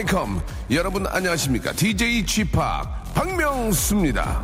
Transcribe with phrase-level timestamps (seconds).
[0.00, 0.40] Welcome.
[0.70, 1.72] 여러분 안녕하십니까?
[1.72, 2.58] DJ Chip
[3.14, 4.42] 박명수입니다.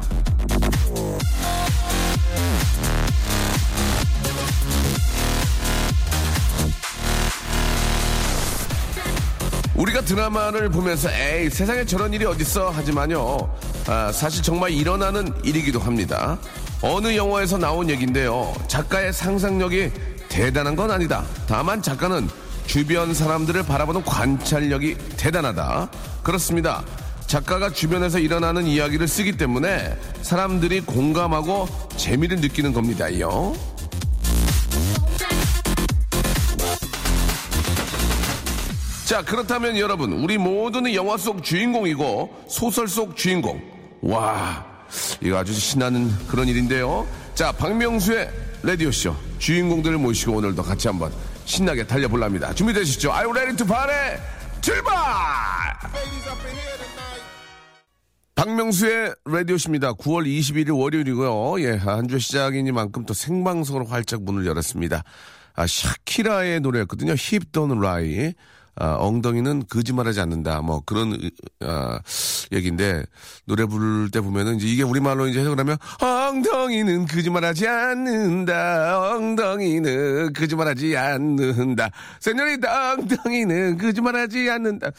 [9.77, 12.71] 우리가 드라마를 보면서 에이 세상에 저런 일이 어딨어?
[12.71, 13.55] 하지만요.
[13.87, 16.39] 아, 사실 정말 일어나는 일이기도 합니다.
[16.81, 18.55] 어느 영화에서 나온 얘기인데요.
[18.69, 19.93] 작가의 상상력이
[20.29, 21.25] 대단한 건 아니다.
[21.47, 22.29] 다만 작가는
[22.67, 25.91] 주변 사람들을 바라보는 관찰력이 대단하다.
[26.23, 26.83] 그렇습니다.
[27.27, 33.53] 작가가 주변에서 일어나는 이야기를 쓰기 때문에 사람들이 공감하고 재미를 느끼는 겁니다요
[39.07, 43.63] 자, 그렇다면 여러분, 우리 모두는 영화 속 주인공이고 소설 속 주인공.
[44.03, 44.67] 와,
[45.21, 47.07] 이거 아주 신나는 그런 일인데요.
[47.37, 48.29] 자, 박명수의
[48.65, 49.15] 라디오쇼.
[49.39, 51.13] 주인공들을 모시고 오늘도 같이 한번
[51.45, 52.53] 신나게 달려볼랍니다.
[52.53, 53.11] 준비되시죠?
[53.11, 54.21] Are you ready to party?
[54.61, 54.93] 출발!
[58.35, 59.93] 박명수의 라디오십니다.
[59.93, 61.61] 9월 21일 월요일이고요.
[61.65, 65.05] 예, 한 주 시작이니만큼 또 생방송으로 활짝 문을 열었습니다.
[65.55, 67.13] 아, 샤키라의 노래였거든요.
[67.13, 68.35] Hip Don't Lie.
[68.79, 70.61] 아, 엉덩이는 거짓말하지 않는다.
[70.61, 71.19] 뭐 그런
[71.61, 71.99] 아,
[72.53, 73.05] 얘기인데
[73.47, 79.15] 노래 부를 때 보면은 이제 이게 우리말로 이제 해석을 하면 엉덩이는 거짓말하지 않는다.
[79.15, 81.91] 엉덩이는 거짓말하지 않는다.
[82.21, 84.91] 세뇨리다 엉덩이는 거짓말하지 않는다.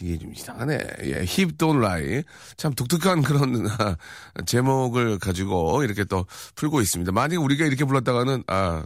[0.00, 0.78] 이게 좀 이상하네.
[1.04, 2.22] 예, 힙 don't lie.
[2.58, 3.96] 참 독특한 그런 아,
[4.44, 6.26] 제목을 가지고 이렇게 또
[6.56, 7.10] 풀고 있습니다.
[7.12, 8.84] 만약 우리가 이렇게 불렀다가는 아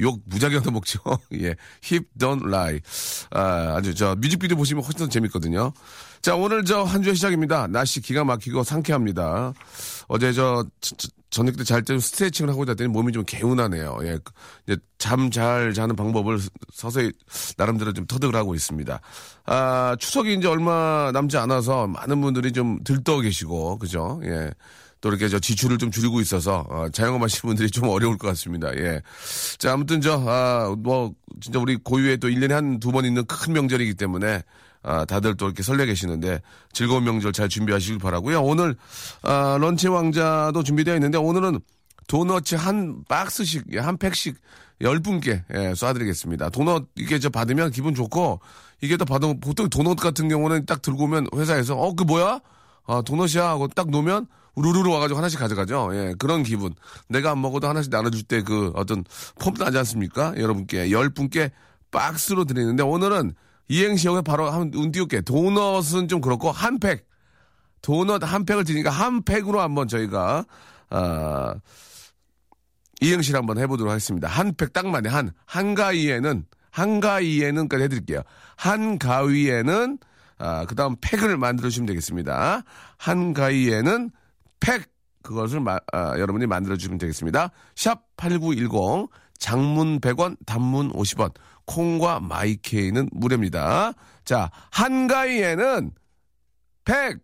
[0.00, 0.98] 욕 무지하게 얻어 먹죠.
[1.40, 1.54] 예.
[1.82, 2.80] 힙 don't lie.
[3.30, 5.72] 아, 아주 저 뮤직비디오 보시면 훨씬 더 재밌거든요.
[6.22, 7.66] 자, 오늘 저 한 주의 시작입니다.
[7.66, 9.52] 날씨 기가 막히고 상쾌합니다.
[10.08, 13.98] 어제 저, 저, 저 저녁 때 잘 때 스트레칭을 하고 잤더니 몸이 좀 개운하네요.
[14.04, 14.18] 예.
[14.66, 16.38] 이제 잠 잘 자는 방법을
[16.72, 17.12] 서서히
[17.56, 19.00] 나름대로 좀 터득을 하고 있습니다.
[19.46, 24.20] 아, 추석이 이제 얼마 남지 않아서 많은 분들이 좀 들떠 계시고, 그죠?
[24.24, 24.50] 예.
[25.04, 28.74] 또 이렇게 저 지출을 좀 줄이고 있어서 어, 자영업 하시는 분들이 좀 어려울 것 같습니다.
[28.74, 29.02] 예.
[29.58, 33.52] 자, 아무튼 저, 아, 뭐, 진짜 우리 고유의 또 1년에 한 두 번 있는 큰
[33.52, 34.42] 명절이기 때문에
[34.82, 36.40] 아, 다들 또 이렇게 설레 계시는데
[36.72, 38.40] 즐거운 명절 잘 준비하시길 바라고요.
[38.42, 38.76] 오늘
[39.20, 41.60] 아, 런치 왕자도 준비되어 있는데 오늘은
[42.08, 44.36] 도너츠 한 박스씩, 예, 한 팩씩
[44.80, 46.50] 열 분께 예, 쏴드리겠습니다.
[46.50, 48.40] 도넛 이게 저 받으면 기분 좋고
[48.80, 52.40] 이게 또 받으면 보통 도넛 같은 경우는 딱 들고 오면 회사에서 어, 그 뭐야?
[52.86, 55.90] 아, 도넛이야 하고 딱 놓으면 우르르 와가지고 하나씩 가져가죠.
[55.94, 56.74] 예, 그런 기분.
[57.08, 59.04] 내가 안 먹어도 하나씩 나눠줄 때 그 어떤
[59.40, 60.34] 폼 나지 않습니까?
[60.36, 61.50] 여러분께, 열 분께
[61.90, 63.32] 박스로 드리는데 오늘은
[63.68, 65.22] 이행시 형에 바로 한번 운 띄울게.
[65.22, 67.06] 도넛은 좀 그렇고 한 팩.
[67.82, 70.44] 도넛 한 팩을 드니까 한 팩으로 한번 저희가,
[70.90, 71.54] 아,
[73.00, 74.28] 이행시를 한번 해보도록 하겠습니다.
[74.28, 75.08] 한 팩 딱 맞네.
[75.10, 78.22] 한, 한가위에는, 한가위에는까지 해드릴게요.
[78.56, 79.98] 한가위에는,
[80.38, 82.62] 아, 그 다음 팩을 만들어주시면 되겠습니다.
[82.96, 84.10] 한가위에는
[84.60, 84.82] 팩
[85.22, 87.50] 그것을 마, 아, 여러분이 만들어주시면 되겠습니다.
[87.76, 91.32] 샵 8910 장문 100원 단문 50원
[91.66, 93.92] 콩과 마이케이는 무료입니다.
[94.24, 95.90] 자 한가위에는
[96.84, 97.18] 팩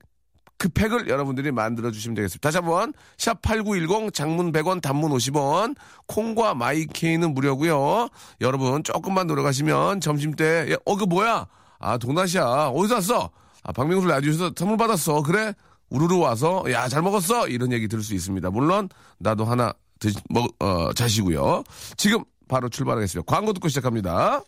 [0.61, 2.47] 그 팩을 여러분들이 만들어 주시면 되겠습니다.
[2.47, 5.75] 다시 한번 샵 8910 장문 100원 단문 50원
[6.07, 8.11] 콩과 마이케이는 무료고요.
[8.43, 11.47] 여러분 조금만 노력하시면 점심때 어 그 뭐야?
[11.79, 12.73] 아 도넛이야.
[12.75, 13.31] 어디서 왔어?
[13.63, 15.23] 아 박명수 라디오에서 선물 받았어.
[15.23, 15.55] 그래?
[15.91, 18.51] 우르르 와서 야 잘 먹었어 이런 얘기 들을 수 있습니다.
[18.51, 21.63] 물론 나도 하나 드, 먹, 어, 자시고요.
[21.97, 23.31] 지금 바로 출발하겠습니다.
[23.33, 24.43] 광고 듣고 시작합니다.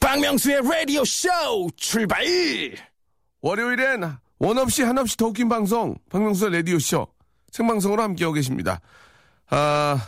[0.00, 1.28] 박명수의 라디오 쇼
[1.76, 2.24] 출발!
[3.40, 7.06] 월요일엔 원 없이 한 없이 더 웃긴 방송 박명수의 라디오 쇼
[7.52, 8.80] 생방송으로 함께하고 계십니다.
[9.48, 9.98] 아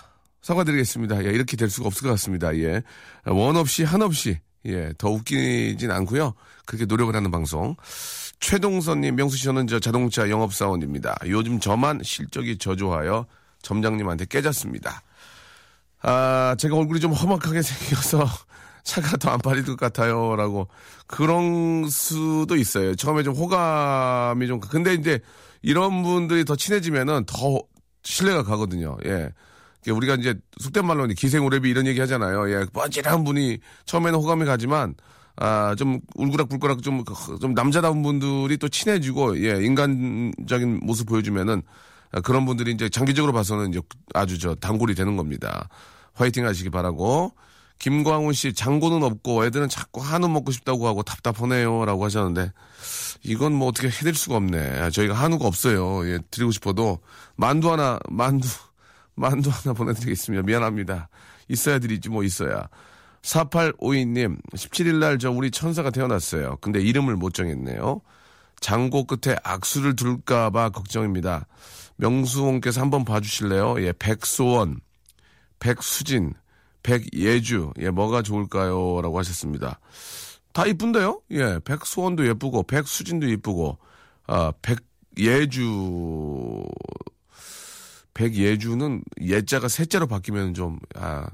[0.42, 1.24] 사과드리겠습니다.
[1.24, 2.54] 예, 이렇게 될 수가 없을 것 같습니다.
[2.56, 2.82] 예,
[3.26, 6.34] 원 없이 한 없이 예, 더 웃기진 않고요.
[6.66, 7.74] 그렇게 노력을 하는 방송.
[8.40, 11.16] 최동선님, 명수 씨 저는 저 자동차 영업사원입니다.
[11.26, 13.26] 요즘 저만 실적이 저조하여
[13.62, 15.02] 점장님한테 깨졌습니다.
[16.02, 18.24] 아, 제가 얼굴이 좀 험악하게 생겨서
[18.84, 20.36] 차가 더 안 팔릴 것 같아요.
[20.36, 20.68] 라고.
[21.06, 22.94] 그런 수도 있어요.
[22.94, 25.20] 처음에 좀 호감이 좀, 근데 이제
[25.60, 27.60] 이런 분들이 더 친해지면은 더
[28.04, 28.96] 신뢰가 가거든요.
[29.04, 29.30] 예.
[29.90, 32.50] 우리가 이제 속된 말로 기생오래비 이런 얘기 하잖아요.
[32.50, 32.64] 예.
[32.72, 34.94] 뻔질한 분이 처음에는 호감이 가지만
[35.40, 37.04] 아, 좀 울그락불그락 좀,
[37.40, 41.62] 좀 남자다운 분들이 또 친해지고, 예, 인간적인 모습 보여주면은
[42.10, 43.80] 아, 그런 분들이 이제 장기적으로 봐서는 이제
[44.14, 45.68] 아주 저 단골이 되는 겁니다.
[46.14, 47.32] 화이팅 하시기 바라고.
[47.78, 51.84] 김광훈 씨, 장고는 없고 애들은 자꾸 한우 먹고 싶다고 하고 답답하네요.
[51.84, 52.50] 라고 하셨는데,
[53.22, 54.90] 이건 뭐 어떻게 해드릴 수가 없네.
[54.90, 56.04] 저희가 한우가 없어요.
[56.08, 56.98] 예, 드리고 싶어도,
[57.36, 58.48] 만두 하나, 만두,
[59.14, 60.42] 만두 하나 보내드리겠습니다.
[60.44, 61.08] 미안합니다.
[61.48, 62.68] 있어야 드리지, 뭐 있어야.
[63.22, 66.56] 4852님, 17일날 저 우리 천사가 태어났어요.
[66.60, 68.00] 근데 이름을 못 정했네요.
[68.60, 71.46] 장고 끝에 악수를 둘까봐 걱정입니다.
[71.96, 73.82] 명수홍께서 한번 봐주실래요?
[73.82, 74.80] 예, 백소원,
[75.58, 76.34] 백수진,
[76.82, 79.00] 백예주, 예, 뭐가 좋을까요?
[79.02, 79.80] 라고 하셨습니다.
[80.52, 81.20] 다 이쁜데요?
[81.32, 83.78] 예, 백소원도 예쁘고, 백수진도 예쁘고,
[84.26, 84.52] 아,
[85.16, 86.64] 백예주,
[88.14, 91.28] 백예주는 예자가 셋자로 바뀌면 좀, 아,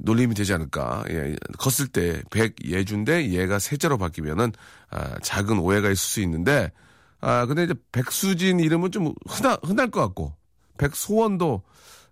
[0.00, 1.04] 놀림이 되지 않을까.
[1.10, 4.52] 예, 컸을 때 백예주인데 얘가 셋자로 바뀌면은,
[4.90, 6.72] 아, 작은 오해가 있을 수 있는데,
[7.20, 10.34] 아, 근데 이제 백수진 이름은 좀 흔하, 흔할 것 같고,
[10.78, 11.62] 백소원도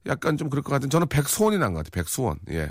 [0.07, 1.91] 약간 좀 그럴 것 같은, 저는 백소원이 난 것 같아요.
[2.03, 2.39] 백소원.
[2.51, 2.71] 예.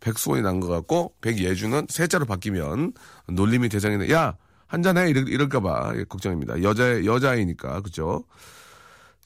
[0.00, 2.92] 백소원이 난 것 같고, 백예주는 셋자로 바뀌면
[3.28, 4.10] 놀림이 대상이네.
[4.12, 4.36] 야!
[4.66, 5.08] 한잔해!
[5.10, 6.62] 이럴, 이럴까봐 예, 걱정입니다.
[6.62, 8.24] 여자, 여자이니까, 그죠?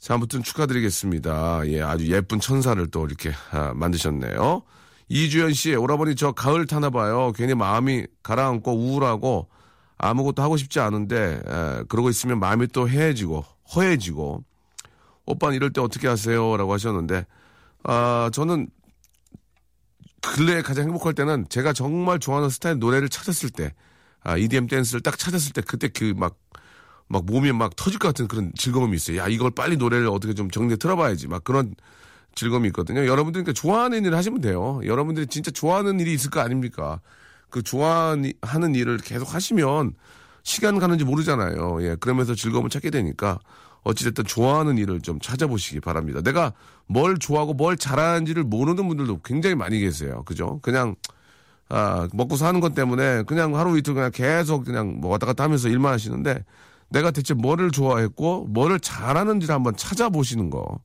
[0.07, 1.67] 자, 아무튼 축하드리겠습니다.
[1.67, 4.63] 예, 아주 예쁜 천사를 또 이렇게 아, 만드셨네요.
[5.09, 7.33] 이주연 씨, 오라버니 저 가을 타나 봐요.
[7.35, 9.49] 괜히 마음이 가라앉고 우울하고
[9.99, 13.45] 아무것도 하고 싶지 않은데 에, 그러고 있으면 마음이 또 해해지고
[13.75, 14.45] 허해지고
[15.25, 16.57] 오빠는 이럴 때 어떻게 하세요?
[16.57, 17.27] 라고 하셨는데
[17.83, 18.69] 아 저는
[20.23, 23.75] 근래에 가장 행복할 때는 제가 정말 좋아하는 스타일 노래를 찾았을 때
[24.23, 26.39] 아, EDM 댄스를 딱 찾았을 때 그때 그막
[27.09, 29.19] 막 몸이 막 터질 것 같은 그런 즐거움이 있어요.
[29.19, 31.75] 야 이걸 빨리 노래를 어떻게 좀 정리해 틀어봐야지 막 그런
[32.35, 33.07] 즐거움이 있거든요.
[33.07, 34.81] 여러분들 그러니까 좋아하는 일을 하시면 돼요.
[34.85, 37.01] 여러분들이 진짜 좋아하는 일이 있을 거 아닙니까?
[37.49, 39.95] 그 좋아하는 일을 계속 하시면
[40.43, 41.83] 시간 가는지 모르잖아요.
[41.83, 43.39] 예, 그러면서 즐거움을 찾게 되니까
[43.83, 46.21] 어찌됐든 좋아하는 일을 좀 찾아보시기 바랍니다.
[46.21, 46.53] 내가
[46.87, 50.23] 뭘 좋아하고 뭘 잘하는지를 모르는 분들도 굉장히 많이 계세요.
[50.25, 50.59] 그죠?
[50.61, 50.97] 그냥,
[51.69, 55.69] 아, 먹고 사는 것 때문에 그냥 하루 이틀 그냥 계속 그냥 뭐 왔다 갔다 하면서
[55.69, 56.45] 일만 하시는데
[56.97, 60.81] 내가 대체 뭐를 좋아했고 뭐를 잘하는지를 한번 찾아보시는 거.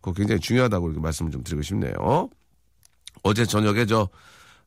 [0.00, 2.30] 그거 굉장히 중요하다고 이렇게 말씀을 좀 드리고 싶네요.
[3.22, 4.08] 어제 저녁에 저,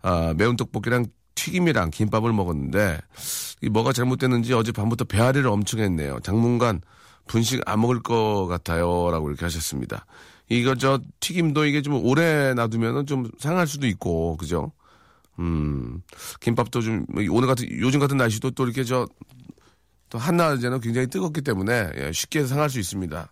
[0.04, 3.00] 아, 매운 떡볶이랑 튀김이랑 김밥을 먹었는데,
[3.64, 6.20] 이 뭐가 잘못됐는지 어제 밤부터 배앓이를 엄청 했네요.
[6.20, 6.82] 당분간
[7.26, 9.10] 분식 안 먹을 것 같아요.
[9.10, 10.06] 라고 이렇게 하셨습니다.
[10.50, 14.72] 이거 저 튀김도 이게 좀 오래 놔두면은 좀 상할 수도 있고, 그죠?
[15.40, 16.04] 음,
[16.42, 19.08] 김밥도 좀, 오늘 같은, 요즘 같은 날씨도 또 이렇게 저,
[20.14, 23.32] 또 한낮에는 굉장히 뜨겁기 때문에 예, 쉽게 상할 수 있습니다.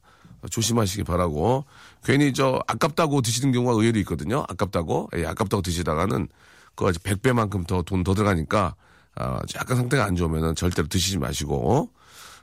[0.50, 1.66] 조심하시기 바라고.
[2.04, 4.44] 괜히 저 아깝다고 드시는 경우가 의외로 있거든요.
[4.50, 5.12] 아깝다고.
[5.16, 6.28] 예, 아깝다고 드시다가는
[6.74, 8.74] 그거 100배만큼 더 돈 더 들어가니까
[9.16, 11.92] 아, 약간 상태가 안 좋으면은 절대로 드시지 마시고.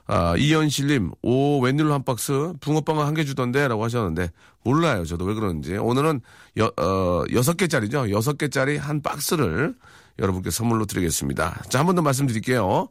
[0.07, 2.53] 아, 이현실님, 오, 웬일로 한 박스?
[2.61, 3.67] 붕어빵을 한 개 주던데?
[3.67, 4.31] 라고 하셨는데,
[4.63, 5.03] 몰라요.
[5.03, 5.75] 저도 왜 그러는지.
[5.75, 6.21] 오늘은
[6.59, 8.09] 여, 어, 여섯 개짜리죠.
[8.11, 9.75] 여섯 개짜리 한 박스를
[10.17, 11.63] 여러분께 선물로 드리겠습니다.
[11.69, 12.87] 자, 한 번 더 말씀드릴게요.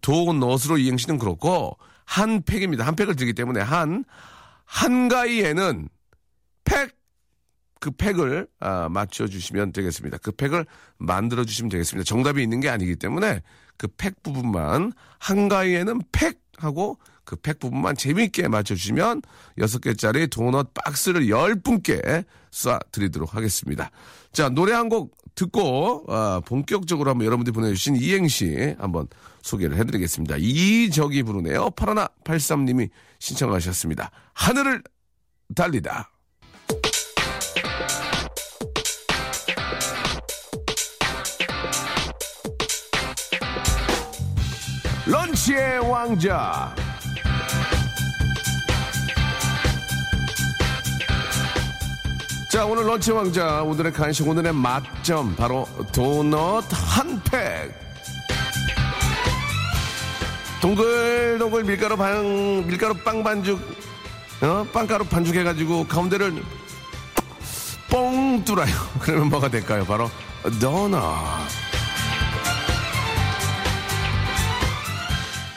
[0.00, 2.86] 도넛으로 이행시는 그렇고, 한 팩입니다.
[2.86, 4.04] 한 팩을 드리기 때문에 한,
[4.64, 5.88] 한가위에는
[6.64, 6.90] 팩,
[7.80, 10.18] 그 팩을 아, 맞춰주시면 되겠습니다.
[10.18, 10.66] 그 팩을
[10.98, 12.04] 만들어 주시면 되겠습니다.
[12.04, 13.42] 정답이 있는 게 아니기 때문에
[13.76, 19.22] 그 팩 부분만 한가위에는 팩 하고 그 팩 부분만 재미있게 맞춰주시면
[19.58, 22.00] 여섯 개짜리 도넛 박스를 열 분께
[22.50, 23.90] 쏴드리도록 하겠습니다.
[24.32, 29.06] 자 노래 한 곡 듣고 아, 본격적으로 한번 여러분들이 보내주신 이행시 한번
[29.48, 30.36] 소개를 해드리겠습니다.
[30.38, 31.70] 이적이 부르네요.
[31.70, 34.10] 파라나 83님이 신청하셨습니다.
[34.34, 34.82] 하늘을
[35.54, 36.10] 달리다.
[45.06, 46.74] 런치의 왕자.
[52.52, 53.62] 자, 오늘 런치 왕자.
[53.62, 55.34] 오늘의 간식, 오늘의 맛점.
[55.36, 57.87] 바로 도넛 한 팩.
[60.60, 63.60] 동글동글 밀가루 반, 밀가루 빵 반죽,
[64.40, 64.66] 어?
[64.72, 66.42] 빵가루 반죽 해가지고 가운데를
[67.88, 68.74] 뻥 뚫어요.
[69.00, 69.84] 그러면 뭐가 될까요?
[69.84, 70.10] 바로
[70.60, 71.02] 도넛.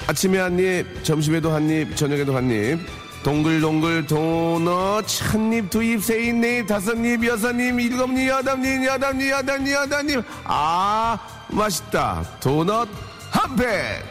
[0.08, 2.80] 아침에 한 입, 점심에도 한 입, 저녁에도 한 입.
[3.24, 8.10] 동글동글 도넛 한 입, 두 입, 세 입, 네 입, 다섯 입, 여섯 입, 일곱
[8.12, 10.26] 입, 여덟 입, 여덟 입, 여덟 입, 여덟 입.
[10.44, 11.18] 아,
[11.50, 12.24] 맛있다.
[12.40, 12.90] 도넛
[13.32, 14.11] 한 팩.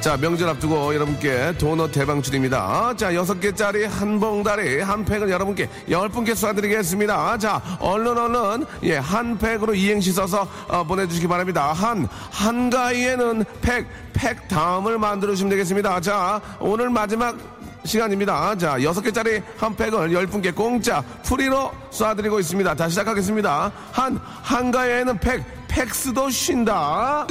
[0.00, 2.94] 자, 명절 앞두고 여러분께 도넛 대방출입니다.
[2.96, 7.38] 자, 여섯 개짜리 한 봉다리 한 팩을 여러분께 열 분께 쏴드리겠습니다.
[7.38, 11.74] 자, 얼른 얼른 예, 한 팩으로 이행시 써서 어, 보내주시기 바랍니다.
[11.74, 16.00] 한 한가위에는 팩, 팩 다음을 만들어 주시면 되겠습니다.
[16.00, 17.36] 자, 오늘 마지막
[17.84, 18.56] 시간입니다.
[18.56, 22.74] 자, 여섯 개짜리 한 팩을 열 분께 공짜 free로 쏴드리고 있습니다.
[22.74, 23.72] 다시 시작하겠습니다.
[23.92, 27.26] 한, 한가위에는 팩, 팩스도 쉰다.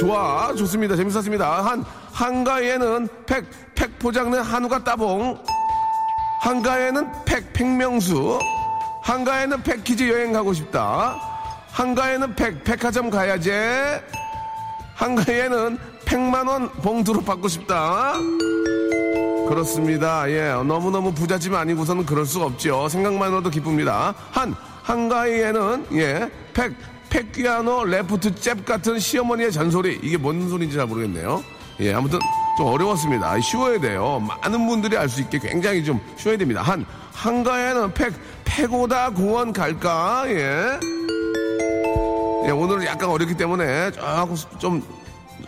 [0.00, 0.96] 좋아, 좋습니다.
[0.96, 1.64] 재밌었습니다.
[1.64, 3.44] 한, 한가에는 팩,
[3.74, 5.38] 팩 포장는 한우가 따봉.
[6.40, 8.38] 한가에는 팩, 팩명수.
[9.02, 11.16] 한가에는 패키지 여행 가고 싶다.
[11.72, 13.50] 한가에는 팩, 백화점 가야지.
[14.94, 18.14] 한가에는 100만원 봉투로 받고 싶다.
[19.48, 20.30] 그렇습니다.
[20.30, 20.50] 예.
[20.64, 22.88] 너무너무 부잣집 아니고서는 그럴 수가 없죠.
[22.88, 24.14] 생각만으로도 기쁩니다.
[24.30, 26.72] 한, 한가위에는, 예, 팩,
[27.10, 29.98] 팩퀴아오 레프트 잽 같은 시어머니의 잔소리.
[30.02, 31.42] 이게 뭔 소리인지 잘 모르겠네요.
[31.80, 32.18] 예, 아무튼
[32.58, 33.40] 좀 어려웠습니다.
[33.40, 34.20] 쉬워야 돼요.
[34.20, 36.60] 많은 분들이 알 수 있게 굉장히 좀 쉬워야 됩니다.
[36.60, 36.84] 한,
[37.14, 38.12] 한가위에는 팩,
[38.44, 40.24] 패고다 공원 갈까?
[40.26, 40.78] 예.
[42.46, 44.82] 예, 오늘은 약간 어렵기 때문에 조금 좀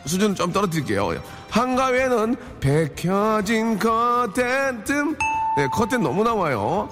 [0.07, 1.21] 수준 좀 떨어뜨릴게요.
[1.51, 5.17] 한가위에는 백혀진 커튼 뜸.
[5.57, 6.89] 네, 커튼 너무 나 와요.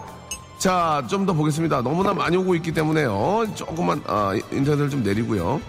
[0.58, 1.82] 자, 좀 더 보겠습니다.
[1.82, 3.46] 너무나 많이 오고 있기 때문에요.
[3.54, 5.60] 조금만, 아, 인터넷을 좀 내리고요.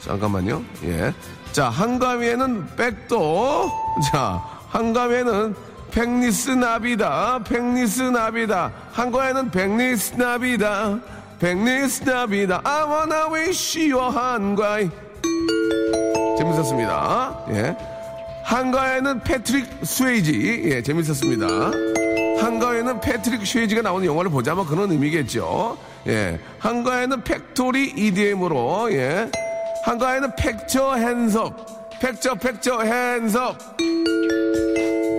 [0.00, 0.62] 잠깐만요.
[0.84, 1.14] 예.
[1.52, 3.70] 자, 한가위에는 백도.
[4.12, 5.54] 자, 한가위에는
[5.90, 7.44] 팩리스 Navidad다.
[7.44, 8.72] 팩리스 Navidad.
[8.92, 10.98] 한가위에는 팩리스 Navidad.
[11.38, 12.60] 팩리스 Navidad.
[12.64, 14.90] I wanna wish you 한가위.
[16.36, 17.44] 재밌었습니다.
[17.50, 17.93] 예.
[18.44, 20.62] 한가위에는 패트릭 스웨이지.
[20.66, 21.46] 예, 재밌었습니다.
[22.40, 25.78] 한가위에는 패트릭 스웨이지가 나오는 영화를 보자 뭐 그런 의미겠죠.
[26.06, 26.38] 예.
[26.58, 29.30] 한가위에는 factory EDM으로, 예.
[29.84, 31.54] 한가위에는 팩처 hands up.
[32.00, 33.56] 팩처, 팩처 hands up.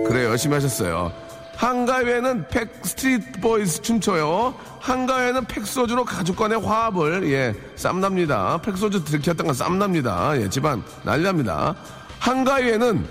[0.06, 1.12] 그래, 열심히 하셨어요.
[1.56, 4.54] 한가위에는 팩 Street Boys 춤춰요.
[4.80, 8.60] 한가위에는 팩소주로 가족 간의 화합을 예 쌈납니다.
[8.60, 10.38] 팩소주 들켰던 건 쌈납니다.
[10.38, 11.74] 예 집안 난리납니다.
[12.20, 13.06] 한가위에는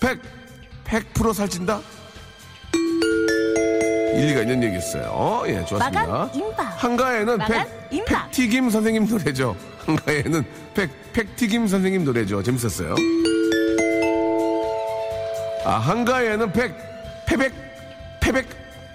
[0.00, 1.80] 팩100% 살찐다.
[4.14, 5.44] 일리가 있는 얘기였어요.
[5.46, 5.90] 예 좋았습니다.
[5.90, 6.82] 마감 임박.
[6.84, 8.26] 한가위에는 마감 팩 임박.
[8.30, 9.56] 팩튀김 선생님 노래죠.
[9.86, 12.42] 한가위에는 팩 팩튀김 선생님 노래죠.
[12.42, 12.94] 재밌었어요.
[15.64, 16.74] 아 한가위에는 팩
[17.26, 17.52] 패백
[18.20, 18.46] 패백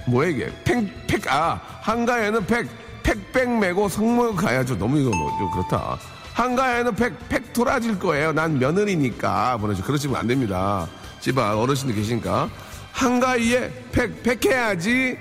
[0.08, 2.68] 뭐야 이게 팩 팩 아 한가에는 팩
[3.04, 5.98] 팩백 메고 성모 가야죠 너무 이거 좀 그렇다
[6.34, 8.32] 한가에는 팩 팩토라질 거예요.
[8.34, 9.58] 난 며느리니까.
[9.58, 10.88] 보내줘 그러시면 안 됩니다.
[11.20, 12.50] 집안 어르신들 계시니까.
[12.92, 15.18] 한가위에 팩 팩해야지.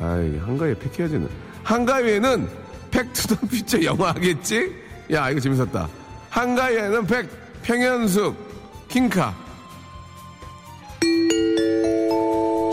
[0.00, 1.28] 아이 한가위에 팩해야지는.
[1.62, 2.48] 한가위에는
[2.90, 4.74] 팩투더 퓨처 영화 하겠지?
[5.12, 5.88] 야 이거 재밌었다.
[6.30, 7.28] 한가위에는 팩
[7.62, 9.34] 평현숙 킹카.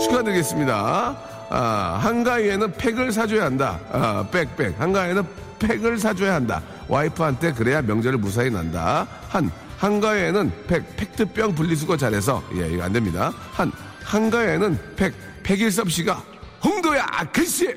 [0.00, 1.16] 축하드리겠습니다.
[1.50, 3.78] 아, 한가위에는 팩을 사줘야 한다.
[3.92, 4.80] 아, 빽빽.
[4.80, 5.22] 한가위에는
[5.62, 6.60] 팩을 사줘야 한다.
[6.88, 9.06] 와이프한테 그래야 명절을 무사히 난다.
[9.28, 13.32] 한, 한가위에는 팩, 팩트병 분리수거 잘해서, 예, 이거 안 됩니다.
[13.52, 13.70] 한,
[14.04, 16.22] 한가위에는 팩, 백일섭 씨가
[16.64, 17.68] 홍도야, 글씨!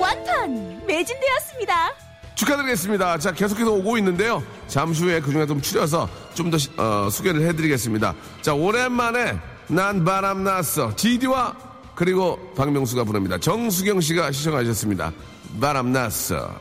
[0.00, 1.92] 완판 매진되었습니다.
[2.34, 3.18] 축하드리겠습니다.
[3.18, 4.42] 자, 계속해서 오고 있는데요.
[4.66, 8.14] 잠시 후에 그 중에 좀 추려서 좀더 어, 소개를 해드리겠습니다.
[8.40, 10.94] 자, 오랜만에 난 바람 났어.
[10.96, 13.38] 지디와 그리고 박명수가 부릅니다.
[13.38, 15.12] 정수경 씨가 신청하셨습니다.
[15.60, 16.60] 바람 났어.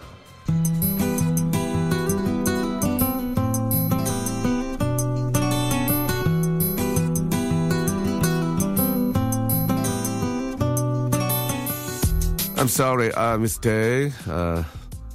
[12.57, 14.13] I'm sorry, I mistake.
[14.27, 14.63] Uh,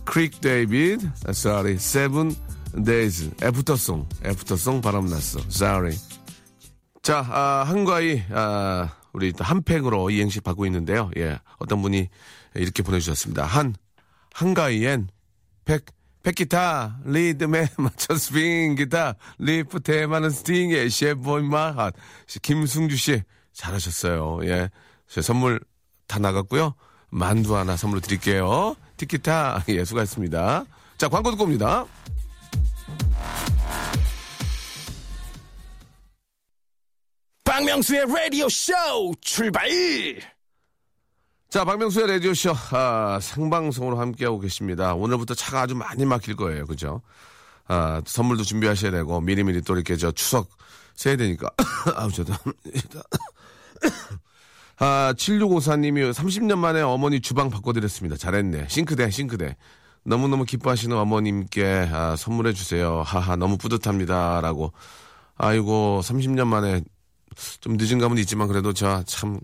[0.04, 2.34] Craig David, sorry, seven
[2.84, 5.96] days, 애프터송, 애프터송 바람났어, sorry.
[7.02, 11.10] 자, 아, 한과이, 아, 우리 또한 팩으로 이행시 받고 있는데요.
[11.16, 12.06] 예, 어떤 분이
[12.54, 13.46] 이렇게 보내주셨습니다.
[13.46, 13.74] 한,
[14.34, 15.08] 한가위엔
[15.64, 15.86] 팩,
[16.22, 21.94] 백기타, 리듬에 맞춰 스윙 기타, 리프트에 많은 스팅에 셰보이 마 핫.
[22.42, 23.22] 김승주 씨,
[23.54, 24.40] 잘하셨어요.
[24.48, 24.68] 예.
[25.08, 25.60] 제 선물
[26.06, 26.74] 다 나갔고요.
[27.08, 28.76] 만두 하나 선물로 드릴게요.
[28.98, 30.66] 티키타, 예, 수고하셨습니다.
[30.98, 31.86] 자, 광고 듣고 옵니다.
[37.56, 38.74] 박명수의 라디오 쇼
[39.22, 39.66] 출발!
[41.48, 44.92] 자, 박명수의 라디오 쇼, 아, 생방송으로 함께하고 계십니다.
[44.92, 46.66] 오늘부터 차가 아주 많이 막힐 거예요.
[46.66, 47.00] 그죠?
[47.66, 50.50] 아, 선물도 준비하셔야 되고, 미리미리 또 이렇게 저 추석
[50.96, 51.48] 세야 되니까.
[51.96, 52.34] 아우, 저도.
[54.78, 58.18] 아, 7654님이 30년 만에 어머니 주방 바꿔드렸습니다.
[58.18, 58.66] 잘했네.
[58.68, 59.56] 싱크대, 싱크대.
[60.04, 63.00] 너무너무 기뻐하시는 어머님께 아, 선물해 주세요.
[63.00, 64.42] 하하, 너무 뿌듯합니다.
[64.42, 64.74] 라고.
[65.38, 66.82] 아이고, 30년 만에
[67.60, 69.38] 좀 늦은 감은 있지만 그래도 저 참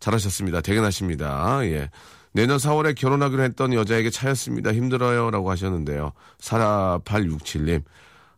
[0.00, 0.60] 잘하셨습니다.
[0.60, 1.60] 대견하십니다.
[1.64, 1.90] 예.
[2.32, 4.72] 내년 4월에 결혼하기로 했던 여자에게 차였습니다.
[4.72, 5.30] 힘들어요.
[5.30, 6.12] 라고 하셨는데요.
[6.40, 7.82] 4867님.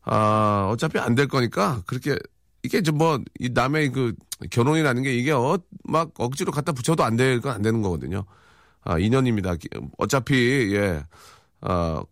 [0.04, 2.16] 아, 어차피 안 될 거니까 그렇게
[2.62, 4.14] 이게 좀뭐이 남의 그
[4.50, 8.24] 결혼이라는 게 이게 어, 막 억지로 갖다 붙여도 안 될 건 안 되는 거거든요.
[8.82, 9.56] 아, 인연입니다.
[9.98, 11.02] 어차피 예.
[11.60, 12.02] 아,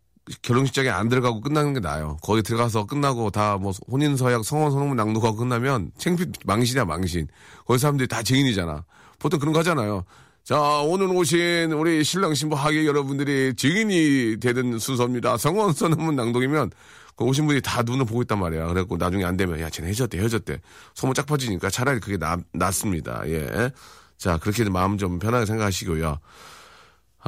[0.43, 2.17] 결혼식장에 안 들어가고 끝나는 게 나아요.
[2.23, 7.29] 거기 들어가서 끝나고 다 뭐 혼인서약, 성원 선언문 낭독하고 끝나면 챙피 망신이야 망신.
[7.67, 8.85] 거기 사람들이 다 증인이잖아.
[9.19, 10.05] 보통 그런 거 하잖아요.
[10.45, 15.37] 자 오늘 오신 우리 신랑 신부 하객 여러분들이 증인이 되는 순서입니다.
[15.39, 16.71] 성원 선언문 낭독이면
[17.17, 18.67] 그 오신 분이 다 눈을 보고 있단 말이야.
[18.67, 20.61] 그래갖고 나중에 안 되면 야 쟤네 헤어졌대 헤어졌대.
[20.95, 23.23] 소문 짝 퍼지니까 차라리 그게 나, 낫습니다.
[23.27, 23.71] 예.
[24.19, 26.19] 자 그렇게 마음 좀 편하게 생각하시고요.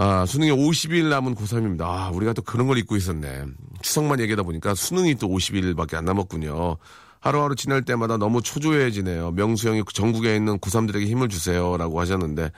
[0.00, 1.83] 아, 수능이 50일 남은 고3입니다.
[1.83, 3.47] 아, 우리가 또 그런 걸 잊고 있었네.
[3.83, 6.76] 추석만 얘기하다 보니까 수능이 또 50일밖에 안 남았군요.
[7.19, 9.33] 하루하루 지날 때마다 너무 초조해지네요.
[9.33, 11.76] 명수 형이 전국에 있는 고3들에게 힘을 주세요.
[11.76, 12.52] 라고 하셨는데,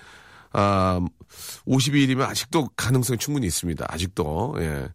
[0.53, 1.01] 아,
[1.67, 3.87] 52일이면 아직도 가능성이 충분히 있습니다.
[3.89, 4.89] 아직도, 예.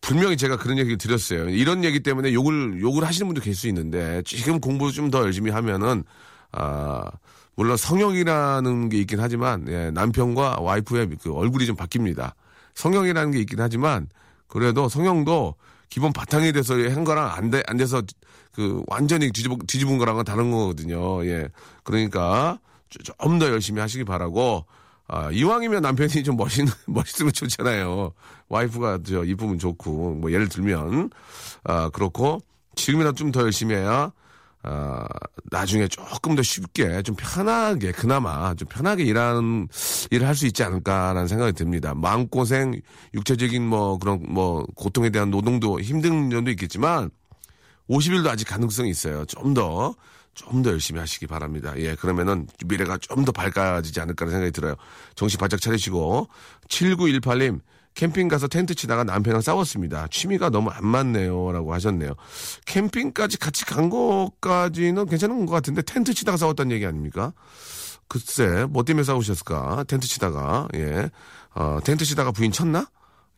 [0.00, 1.48] 분명히 제가 그런 얘기를 드렸어요.
[1.48, 5.50] 이런 얘기 때문에 욕을, 욕을 하시는 분도 계실 수 있는데, 지금 공부 좀 더 열심히
[5.50, 6.04] 하면은,
[6.52, 7.10] 아,
[7.56, 12.32] 물론 성형이라는 게 있긴 하지만 예, 남편과 와이프의 그 얼굴이 좀 바뀝니다.
[12.74, 14.08] 성형이라는 게 있긴 하지만
[14.48, 15.54] 그래도 성형도
[15.88, 18.02] 기본 바탕에 대해서 한 거랑 안, 돼, 안 돼서
[18.52, 21.24] 그 완전히 뒤집은, 뒤집은 거랑은 다른 거거든요.
[21.26, 21.48] 예.
[21.82, 22.58] 그러니까
[22.88, 24.64] 좀 더 열심히 하시기 바라고
[25.06, 28.12] 아, 이왕이면 남편이 좀 멋있는, 멋있으면 좋잖아요.
[28.48, 31.10] 와이프가 저 이쁘면 좋고, 뭐 예를 들면,
[31.64, 32.40] 아, 그렇고,
[32.74, 34.12] 지금이라도 좀더 열심히 해야
[34.66, 35.04] 어,
[35.50, 39.68] 나중에 조금 더 쉽게 좀 편하게 그나마 좀 편하게 일하는
[40.10, 41.94] 일을 할 수 있지 않을까라는 생각이 듭니다.
[41.94, 42.80] 마음고생,
[43.14, 47.10] 육체적인 뭐 그런 뭐 고통에 대한 노동도 힘든 점도 있겠지만
[47.90, 49.24] 50일도 아직 가능성이 있어요.
[49.26, 49.94] 좀 더,
[50.34, 51.74] 좀 더 열심히 하시기 바랍니다.
[51.76, 54.74] 예, 그러면은 미래가 좀 더 밝아지지 않을까라는 생각이 들어요.
[55.14, 56.28] 정신 바짝 차리시고
[56.68, 57.60] 7918님
[57.94, 60.08] 캠핑 가서 텐트 치다가 남편이랑 싸웠습니다.
[60.10, 61.52] 취미가 너무 안 맞네요.
[61.52, 62.14] 라고 하셨네요.
[62.66, 67.32] 캠핑까지 같이 간 것까지는 괜찮은 것 같은데 텐트 치다가 싸웠다는 얘기 아닙니까?
[68.08, 69.84] 글쎄, 뭐 때문에 싸우셨을까?
[69.84, 71.10] 텐트 치다가, 예.
[71.54, 72.86] 어, 텐트 치다가 부인 쳤나?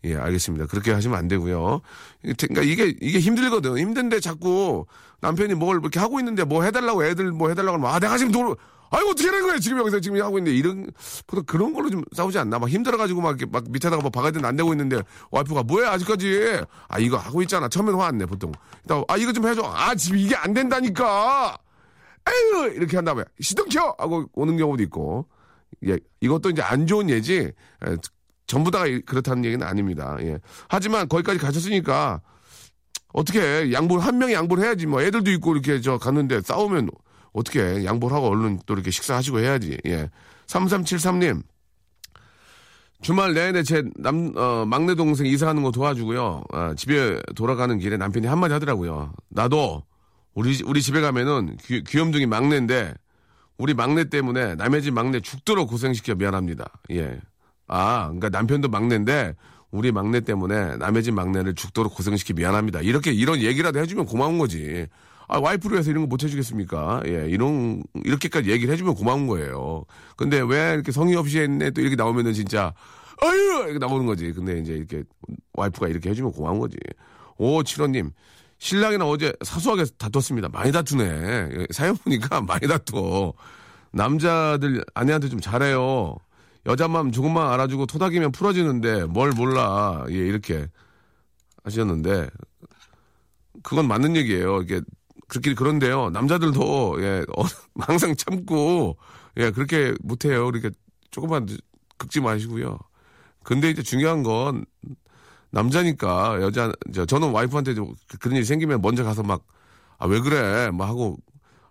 [0.04, 0.66] 예, 알겠습니다.
[0.66, 1.80] 그렇게 하시면 안 되고요.
[2.22, 3.78] 그러니까 이게, 이게 힘들거든.
[3.78, 4.86] 힘든데 자꾸
[5.20, 8.54] 남편이 뭘 이렇게 하고 있는데 뭐 해달라고 애들 뭐 해달라고 하면 아, 내가 지금 돈,
[8.90, 9.58] 아이고 어떻게 하는 거야?
[9.58, 10.90] 지금 여기서 지금 하고 있는데 이런
[11.26, 12.58] 보통 그런 걸로 좀 싸우지 않나?
[12.58, 16.60] 막 힘들어가지고 막, 막 밑에다가 뭐 바가지는 안 되고 있는데 와이프가 뭐야 아직까지?
[16.88, 17.68] 아 이거 하고 있잖아.
[17.68, 18.52] 처음엔 화 안 내 보통.
[19.08, 19.62] 아 이거 좀 해줘.
[19.64, 21.58] 아 지금 이게 안 된다니까.
[22.28, 23.94] 에휴 이렇게 한 다음에 시동 켜!
[23.98, 25.26] 하고 오는 경우도 있고.
[25.88, 27.52] 예 이것도 이제 안 좋은 예지.
[27.88, 27.96] 예,
[28.46, 30.16] 전부 다 그렇다는 얘기는 아닙니다.
[30.20, 30.38] 예.
[30.68, 32.20] 하지만 거기까지 가셨으니까
[33.12, 34.86] 어떻게 양보 한 명이 양보를 해야지.
[34.86, 36.88] 뭐 애들도 있고 이렇게 저 갔는데 싸우면
[37.36, 39.76] 어떻게 양보를 하고 얼른 또 이렇게 식사하시고 해야지.
[39.86, 40.10] 예.
[40.46, 41.42] 3373님.
[43.02, 46.44] 주말 내내 제 남, 어, 막내 동생 이사하는 거 도와주고요.
[46.50, 49.12] 아, 집에 돌아가는 길에 남편이 한마디 하더라고요.
[49.28, 49.84] 나도
[50.34, 52.94] 우리, 우리 집에 가면은 귀, 귀염둥이 막내인데
[53.58, 56.70] 우리 막내 때문에 남의 집 막내 죽도록 고생시켜 미안합니다.
[56.92, 57.20] 예.
[57.68, 59.34] 아, 그러니까 남편도 막내인데
[59.70, 62.80] 우리 막내 때문에 남의 집 막내를 죽도록 고생시켜 미안합니다.
[62.80, 64.86] 이렇게 이런 얘기라도 해주면 고마운 거지.
[65.28, 67.02] 아, 와이프를 위해서 이런 거 못 해주겠습니까?
[67.06, 69.84] 예, 이런, 이렇게까지 얘기를 해주면 고마운 거예요.
[70.16, 72.72] 근데 왜 이렇게 성의 없이 했네 또 이렇게 나오면은 진짜,
[73.20, 73.64] 아유!
[73.64, 74.32] 이렇게 나오는 거지.
[74.32, 75.02] 근데 이제 이렇게
[75.54, 76.76] 와이프가 이렇게 해주면 고마운 거지.
[77.38, 78.10] 오, 칠호님.
[78.58, 80.48] 신랑이랑 어제 사소하게 다퉜습니다.
[80.48, 81.04] 많이 다투네.
[81.04, 83.32] 예, 사연 보니까 많이 다투.
[83.92, 86.16] 남자들 아내한테 좀 잘해요.
[86.66, 90.04] 여자 마음 조금만 알아주고 토닥이면 풀어지는데 뭘 몰라.
[90.10, 90.66] 예, 이렇게
[91.64, 92.28] 하셨는데
[93.62, 94.62] 그건 맞는 얘기예요.
[94.62, 94.80] 이게
[95.28, 96.10] 그렇게 그런데요.
[96.10, 97.42] 남자들도 예 어,
[97.80, 98.96] 항상 참고
[99.38, 100.46] 예 그렇게 못해요.
[100.46, 100.70] 그러니까
[101.10, 101.46] 조금만
[101.98, 102.78] 긁지 마시고요.
[103.44, 104.64] 근데 이제 중요한 건
[105.50, 107.74] 남자니까 여자 저, 저는 와이프한테
[108.20, 109.42] 그런 일이 생기면 먼저 가서 막
[109.98, 111.16] 아 왜 그래 막 하고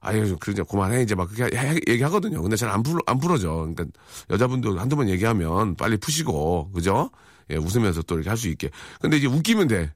[0.01, 1.55] 아유 그러자 그만해 이제 막 그렇게
[1.87, 2.41] 얘기하거든요.
[2.41, 3.51] 근데 잘 안풀안 풀어져.
[3.53, 3.85] 그러니까
[4.31, 7.11] 여자분도 한두 번 얘기하면 빨리 푸시고 그죠?
[7.51, 8.69] 예 웃으면서 또 이렇게 할 수 있게.
[8.99, 9.93] 근데 이제 웃기면 돼.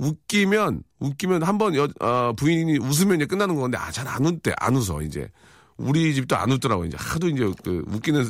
[0.00, 4.52] 웃기면 웃기면 한번 어, 부인이 웃으면 이제 끝나는 건데 아 잘 안 웃대.
[4.58, 5.30] 안 웃어 이제.
[5.76, 8.28] 우리 집도 안 웃더라고 이제 하도 이제 그 웃기는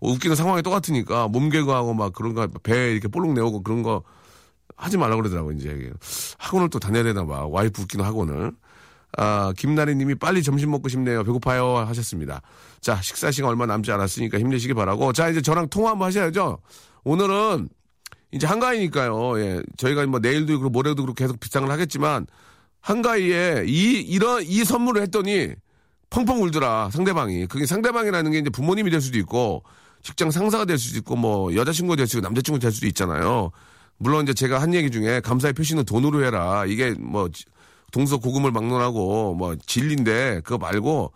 [0.00, 4.02] 웃기는 상황이 똑같으니까 몸개그하고 막 그런 거 배 이렇게 볼록 내오고 그런 거
[4.76, 5.90] 하지 말라고 그러더라고 이제.
[6.38, 7.46] 학원을 또 다녀야 되나 봐.
[7.46, 8.52] 와이프 웃기는 학원을.
[9.16, 11.24] 아 김나리님이 빨리 점심 먹고 싶네요.
[11.24, 11.78] 배고파요.
[11.78, 12.42] 하셨습니다.
[12.80, 15.12] 자 식사 시간 얼마 남지 않았으니까 힘내시기 바라고.
[15.12, 16.58] 자 이제 저랑 통화 한번 하셔야죠.
[17.04, 17.68] 오늘은
[18.32, 19.40] 이제 한가위니까요.
[19.40, 19.62] 예.
[19.76, 22.26] 저희가 뭐 내일도 그렇고 모레도 그렇고 계속 비상을 하겠지만
[22.80, 25.54] 한가위에 이 이런 이 선물을 했더니
[26.10, 27.46] 펑펑 울더라 상대방이.
[27.46, 29.62] 그게 상대방이라는 게 이제 부모님이 될 수도 있고
[30.02, 33.50] 직장 상사가 될 수도 있고 뭐 여자친구가 될 수도 있고 남자친구가 될 수도 있잖아요.
[33.98, 36.64] 물론 이제 제가 한 얘기 중에 감사의 표시는 돈으로 해라.
[36.66, 37.28] 이게 뭐
[37.90, 41.12] 동서 고금을 막론하고 뭐 진리인데 그거 말고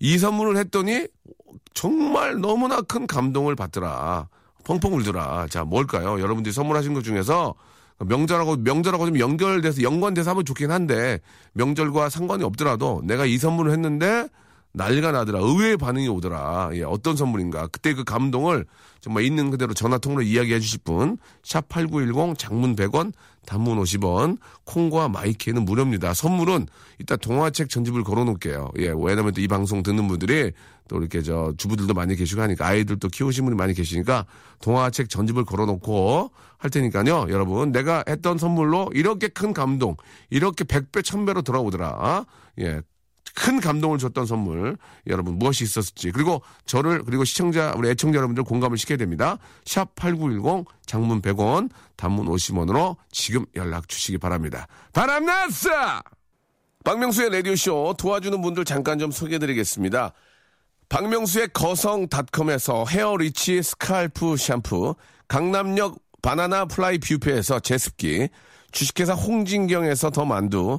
[0.00, 1.06] 이 선물을 했더니
[1.74, 4.28] 정말 너무나 큰 감동을 받더라.
[4.64, 5.46] 펑펑 울더라.
[5.50, 6.20] 자, 뭘까요?
[6.20, 7.54] 여러분들이 선물하신 것 중에서
[8.00, 11.20] 명절하고 명절하고 좀 연결돼서 연관돼서 하면 좋긴 한데
[11.52, 14.28] 명절과 상관이 없더라도 내가 이 선물을 했는데
[14.72, 15.38] 난리가 나더라.
[15.38, 16.70] 의외의 반응이 오더라.
[16.72, 17.68] 예, 어떤 선물인가.
[17.68, 18.66] 그때 그 감동을
[19.00, 21.16] 정말 있는 그대로 전화 통화로 이야기해 주실 분.
[21.44, 23.12] 샵 8910 장문 100원,
[23.46, 26.14] 단문 50원, 콩과 마이키는 무료입니다.
[26.14, 26.66] 선물은
[27.00, 28.70] 이따 동화책 전집을 걸어 놓을게요.
[28.78, 30.52] 예, 왜냐면 또 이 방송 듣는 분들이
[30.88, 34.26] 또 이렇게 저 주부들도 많이 계시고 하니까 아이들도 키우신 분이 많이 계시니까
[34.60, 37.26] 동화책 전집을 걸어 놓고 할 테니까요.
[37.28, 39.96] 여러분, 내가 했던 선물로 이렇게 큰 감동,
[40.30, 42.24] 이렇게 100배, 1000배로 돌아오더라.
[42.60, 42.80] 예,
[43.34, 48.76] 큰 감동을 줬던 선물 여러분 무엇이 있었을지 그리고 저를 그리고 시청자 우리 애청자 여러분들 공감을
[48.76, 49.38] 시켜야 됩니다.
[49.64, 54.66] 샵 8910 장문 100원 단문 50원으로 지금 연락 주시기 바랍니다.
[54.92, 55.70] 바람났어!
[56.84, 60.12] 박명수의 라디오쇼 도와주는 분들 잠깐 좀 소개해드리겠습니다.
[60.90, 64.94] 박명수의 거성닷컴에서 헤어리치 스칼프 샴푸
[65.28, 68.28] 강남역 바나나 플라이 뷔페에서 제습기
[68.70, 70.78] 주식회사 홍진경에서 더 만두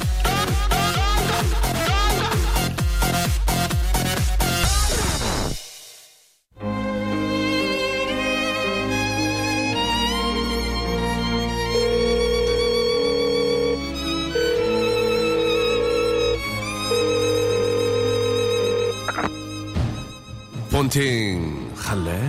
[20.95, 22.19] 본팅 할래?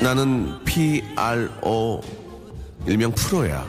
[0.00, 2.00] 나는 PRO
[2.86, 3.66] 일명 프로야.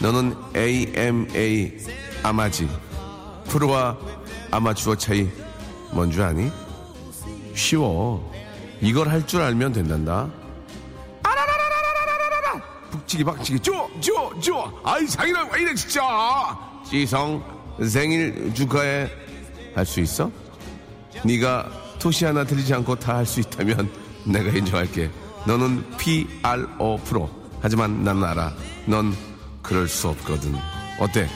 [0.00, 1.78] 너는 AMA
[2.24, 2.68] 아마지.
[3.46, 3.96] 프로와
[4.50, 5.28] 아마추어 차이
[5.92, 6.50] 뭔 줄 아니?
[7.54, 8.32] 쉬워.
[8.80, 10.28] 이걸 할 줄 알면 된단다.
[12.90, 16.58] 북치기 박치기 쪼 쪼 쪼 아이 상이랑 왜 이래 진짜
[16.88, 17.42] 지성
[17.86, 19.08] 생일 축하해
[19.74, 20.30] 할 수 있어?
[21.24, 23.90] 네가 토시 하나 들리지 않고 다 할 수 있다면
[24.26, 25.10] 내가 인정할게
[25.46, 28.52] 너는 PRO 프로 하지만 난 알아
[28.86, 29.14] 넌
[29.62, 30.54] 그럴 수 없거든
[31.00, 31.28] 어때?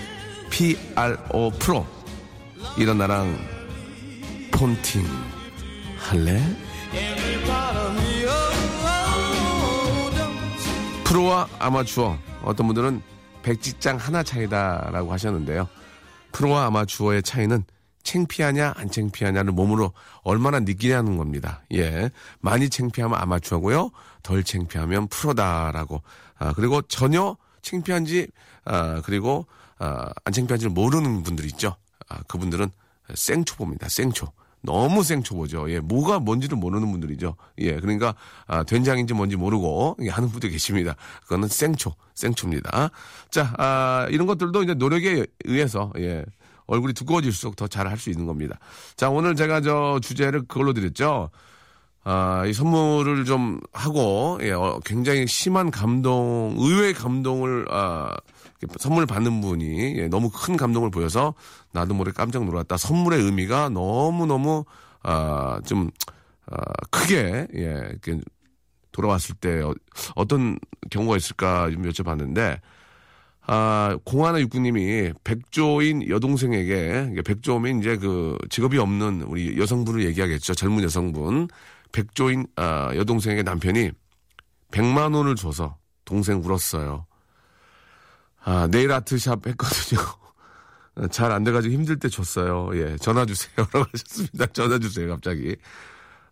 [0.50, 1.86] PRO 프로
[2.76, 3.38] 이런 나랑
[4.50, 5.04] 폰팅
[5.98, 6.42] 할래?
[11.04, 13.02] 프로와 아마추어 어떤 분들은
[13.42, 15.68] 백지장 하나 차이다라고 하셨는데요.
[16.32, 17.64] 프로와 아마추어의 차이는
[18.02, 19.92] 창피하냐 안 창피하냐를 몸으로
[20.22, 21.62] 얼마나 느끼냐는 겁니다.
[21.72, 23.90] 예, 많이 창피하면 아마추어고요.
[24.22, 26.02] 덜 창피하면 프로다라고.
[26.38, 28.28] 아 그리고 전혀 창피한지
[28.64, 29.46] 아 그리고
[29.78, 31.76] 아, 안 창피한지를 모르는 분들 있죠.
[32.08, 32.70] 아 그분들은
[33.14, 33.88] 생초보입니다.
[33.88, 34.32] 생초.
[34.62, 35.70] 너무 생초보죠.
[35.70, 37.36] 예, 뭐가 뭔지를 모르는 분들이죠.
[37.58, 38.14] 예, 그러니까
[38.46, 40.94] 아, 된장인지 뭔지 모르고 예, 하는 분들 계십니다.
[41.22, 42.90] 그거는 생초, 생초입니다.
[43.30, 46.24] 자, 아, 이런 것들도 이제 노력에 의해서 예,
[46.66, 48.58] 얼굴이 두꺼워질수록 더 잘 할 수 있는 겁니다.
[48.96, 51.30] 자, 오늘 제가 저 주제를 그걸로 드렸죠.
[52.04, 58.16] 아, 이 선물을 좀 하고, 예, 어, 굉장히 심한 감동, 의외의 감동을, 아,
[58.78, 61.34] 선물 받는 분이 예, 너무 큰 감동을 보여서
[61.72, 62.76] 나도 모르게 깜짝 놀랐다.
[62.76, 64.64] 선물의 의미가 너무너무,
[65.02, 65.90] 아, 좀,
[66.46, 66.56] 아,
[66.90, 67.60] 크게, 예,
[67.90, 68.20] 이렇게
[68.90, 69.74] 돌아왔을 때 어,
[70.14, 70.58] 어떤
[70.90, 72.58] 경우가 있을까 좀 여쭤봤는데,
[73.46, 80.54] 아, 공하나 육구님이 백조인 여동생에게, 백조면 이제 그 직업이 없는 우리 여성분을 얘기하겠죠.
[80.54, 81.48] 젊은 여성분.
[81.92, 83.90] 백조인, 아, 여동생에게 남편이
[84.72, 87.06] 100만 원을 줘서 동생 울었어요.
[88.44, 90.00] 아, 네일 아트샵 했거든요.
[91.10, 92.70] 잘 안 돼가지고 힘들 때 줬어요.
[92.74, 93.52] 예, 전화 주세요.
[93.72, 94.46] 라고 하셨습니다.
[94.46, 95.56] 전화 주세요, 갑자기.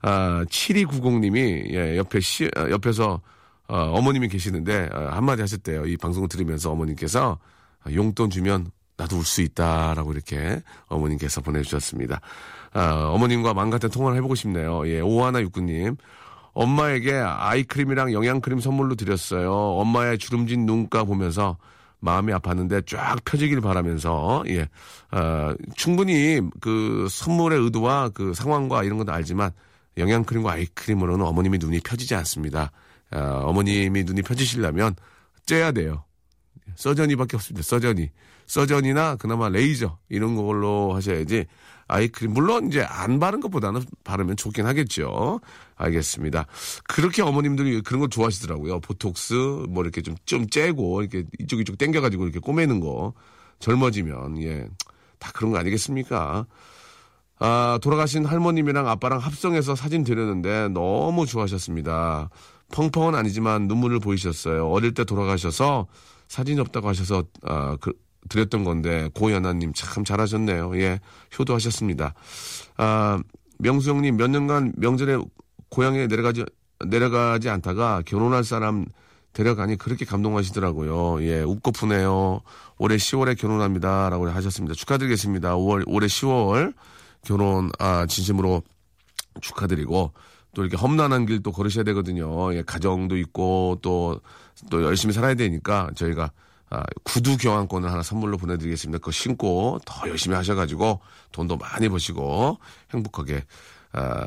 [0.03, 3.20] 아, 7290님이, 예, 옆에 시, 아, 옆에서
[3.68, 5.87] 어, 어머님이 계시는데 어, 한마디 하셨대요.
[5.87, 7.38] 이 방송을 들으면서 어머님께서
[7.85, 12.20] 아, 용돈 주면 나도 울 수 있다 라고 이렇게 어머님께서 보내주셨습니다.
[12.72, 14.87] 아, 어머님과 맘 같은 통화를 해보고 싶네요.
[14.88, 15.96] 예, 오하나 육구님.
[16.52, 19.52] 엄마에게 아이크림이랑 영양크림 선물로 드렸어요.
[19.52, 21.56] 엄마의 주름진 눈가 보면서
[22.00, 24.68] 마음이 아팠는데 쫙 펴지길 바라면서, 예,
[25.12, 29.50] 어, 충분히 그 선물의 의도와 그 상황과 이런 것도 알지만
[29.98, 32.70] 영양크림과 아이크림으로는 어머님이 눈이 펴지지 않습니다.
[33.12, 34.94] 어, 어머님이 눈이 펴지시려면
[35.46, 36.04] 째야 돼요.
[36.76, 37.64] 서전이밖에 없습니다.
[37.66, 38.11] 서전이.
[38.46, 41.46] 서전이나 그나마 레이저 이런 걸로 하셔야지
[41.90, 45.40] 아이크림 물론 이제 안 바른 것보다는 바르면 좋긴 하겠죠.
[45.76, 46.46] 알겠습니다.
[46.85, 48.81] 그렇게 어머님들이 그런 거 좋아하시더라고요.
[48.81, 49.35] 보톡스
[49.68, 53.14] 뭐 이렇게 좀좀 째고 이렇게 이쪽 이쪽 당겨가지고 이렇게 꼬매는 거
[53.59, 54.68] 젊어지면 예
[55.20, 56.46] 다 그런 거 아니겠습니까?
[57.38, 62.31] 아, 돌아가신 할머님이랑 아빠랑 합성해서 사진 드렸는데 너무 좋아하셨습니다.
[62.72, 64.68] 펑펑은 아니지만 눈물을 보이셨어요.
[64.68, 65.87] 어릴 때 돌아가셔서
[66.29, 67.92] 사진이 없다고 하셔서 아, 그,
[68.28, 70.76] 드렸던 건데 고연아님 참 잘하셨네요.
[70.80, 71.00] 예,
[71.38, 72.14] 효도하셨습니다.
[72.76, 73.18] 아,
[73.59, 75.18] 명수 형님 몇 년간 명절에
[75.70, 76.44] 고향에 내려가지
[76.87, 78.87] 내려가지 않다가 결혼할 사람
[79.33, 81.22] 데려가니 그렇게 감동하시더라고요.
[81.24, 82.40] 예, 웃고프네요.
[82.78, 84.74] 올해 10월에 결혼합니다 라고 하셨습니다.
[84.74, 85.54] 축하드리겠습니다.
[85.56, 86.74] 5월 올해 10월
[87.24, 88.62] 결혼 아 진심으로
[89.40, 90.12] 축하드리고
[90.54, 92.52] 또 이렇게 험난한 길 또 걸으셔야 되거든요.
[92.54, 94.20] 예, 가정도 있고 또
[94.68, 96.33] 또 열심히 살아야 되니까 저희가
[96.70, 98.98] 아, 구두 교환권을 하나 선물로 보내드리겠습니다.
[98.98, 101.00] 그거 신고 더 열심히 하셔가지고
[101.33, 102.59] 돈도 많이 버시고
[102.92, 103.44] 행복하게
[103.92, 104.26] 아,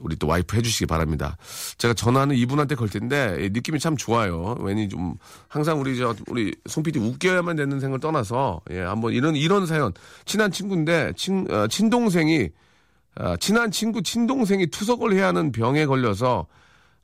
[0.00, 1.38] 우리 또 와이프 해주시기 바랍니다.
[1.78, 4.54] 제가 전화는 이분한테 걸 텐데 예, 느낌이 참 좋아요.
[4.56, 5.14] 괜히 좀
[5.48, 9.92] 항상 우리 저 우리 송 PD 웃겨야만 되는 생을 떠나서 예 한번 이런 이런 사연
[10.26, 12.50] 친한 친구인데 친 어, 친동생이
[13.14, 16.46] 아, 친한 친구 친동생이 투석을 해야 하는 병에 걸려서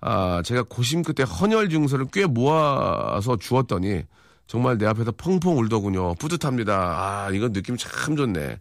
[0.02, 4.02] 아, 제가 고심 끝에 헌혈 증서를 꽤 모아서 주었더니
[4.46, 6.14] 정말 내 앞에서 펑펑 울더군요.
[6.16, 6.74] 뿌듯합니다.
[7.26, 8.58] 아, 이건 느낌 참 좋네.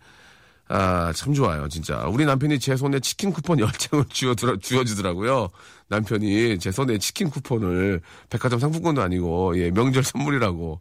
[0.70, 2.06] 아, 참 좋아요, 진짜.
[2.08, 5.50] 우리 남편이 제 손에 치킨 쿠폰 10장을 쥐어들어, 쥐어주더라고요.
[5.90, 10.80] 남편이 제 손에 치킨 쿠폰을 백화점 상품권도 아니고, 예, 명절 선물이라고.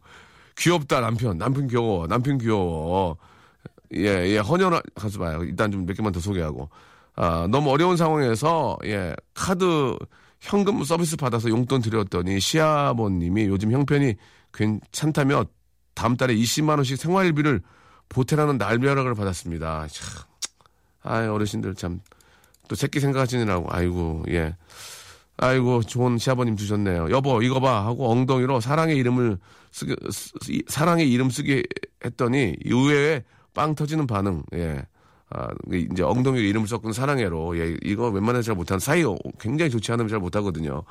[0.57, 1.37] 귀엽다, 남편.
[1.37, 2.07] 남편 귀여워.
[2.07, 3.17] 남편 귀여워.
[3.95, 5.43] 예, 예, 헌혈, 가서 봐요.
[5.43, 6.69] 일단 좀 몇 개만 더 소개하고.
[7.15, 9.95] 아, 너무 어려운 상황에서, 예, 카드,
[10.39, 14.15] 현금 서비스 받아서 용돈 드렸더니 시아버님이 요즘 형편이
[14.53, 15.45] 괜찮다며
[15.95, 17.61] 다음 달에 20만 원씩 생활비를
[18.09, 19.87] 보태라는 날벼락을 받았습니다.
[19.89, 20.23] 참,
[21.01, 21.99] 아이, 어르신들 참,
[22.67, 24.55] 또 새끼 생각하시느라고, 아이고, 예.
[25.37, 27.09] 아이고, 좋은 시아버님 두셨네요.
[27.09, 27.85] 여보, 이거 봐.
[27.85, 29.37] 하고 엉덩이로 사랑의 이름을
[29.71, 30.31] 쓰게, 쓰,
[30.67, 31.63] 사랑의 이름 쓰게
[32.05, 34.85] 했더니, 의외에 빵 터지는 반응, 예.
[35.29, 39.03] 아, 이제 엉덩이로 이름을 섞은 사랑해로, 예, 이거 웬만해서 잘 못하는 사이
[39.39, 40.83] 굉장히 좋지 않으면 잘 못하거든요.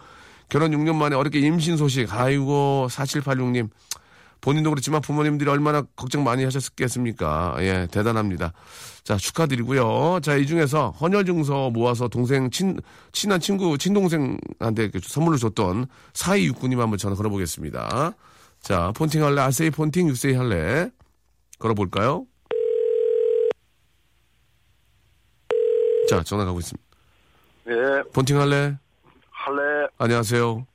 [0.53, 3.71] 결혼 6년 만에 어렵게 임신 소식, 아이고, 4786님.
[4.43, 7.57] 본인도 그렇지만 부모님들이 얼마나 걱정 많이 하셨겠습니까?
[7.61, 8.53] 예, 대단합니다.
[9.03, 10.21] 자, 축하드리고요.
[10.21, 12.79] 자, 이 중에서 헌혈 증서 모아서 동생, 친,
[13.13, 18.13] 친한 친구, 친동생한테 선물을 줬던 4269님 한번 전화 걸어보겠습니다.
[18.61, 19.41] 자, 폰팅 할래?
[19.41, 20.91] 아세이 폰팅, 유세이 할래?
[21.61, 22.27] 걸어볼까요?
[26.11, 26.87] 자, 전화 가고 있습니다.
[27.69, 28.82] 예, 폰팅 할래?
[30.03, 30.67] 안녕하세요.